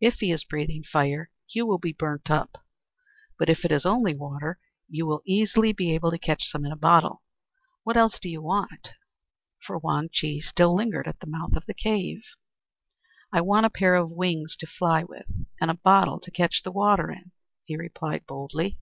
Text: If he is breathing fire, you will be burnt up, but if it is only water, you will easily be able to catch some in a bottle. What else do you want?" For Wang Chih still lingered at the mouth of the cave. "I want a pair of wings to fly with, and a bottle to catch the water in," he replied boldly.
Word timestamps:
If 0.00 0.14
he 0.18 0.32
is 0.32 0.42
breathing 0.42 0.82
fire, 0.82 1.30
you 1.50 1.64
will 1.68 1.78
be 1.78 1.92
burnt 1.92 2.32
up, 2.32 2.66
but 3.38 3.48
if 3.48 3.64
it 3.64 3.70
is 3.70 3.86
only 3.86 4.12
water, 4.12 4.58
you 4.88 5.06
will 5.06 5.22
easily 5.24 5.72
be 5.72 5.94
able 5.94 6.10
to 6.10 6.18
catch 6.18 6.42
some 6.42 6.64
in 6.64 6.72
a 6.72 6.76
bottle. 6.76 7.22
What 7.84 7.96
else 7.96 8.18
do 8.18 8.28
you 8.28 8.42
want?" 8.42 8.94
For 9.64 9.78
Wang 9.78 10.08
Chih 10.12 10.40
still 10.40 10.74
lingered 10.74 11.06
at 11.06 11.20
the 11.20 11.28
mouth 11.30 11.54
of 11.54 11.66
the 11.66 11.74
cave. 11.74 12.24
"I 13.32 13.40
want 13.40 13.64
a 13.64 13.70
pair 13.70 13.94
of 13.94 14.10
wings 14.10 14.56
to 14.56 14.66
fly 14.66 15.04
with, 15.04 15.30
and 15.60 15.70
a 15.70 15.74
bottle 15.74 16.18
to 16.22 16.32
catch 16.32 16.64
the 16.64 16.72
water 16.72 17.12
in," 17.12 17.30
he 17.64 17.76
replied 17.76 18.26
boldly. 18.26 18.80